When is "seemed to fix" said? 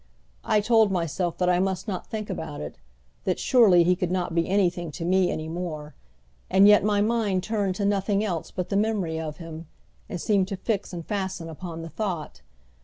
10.19-10.91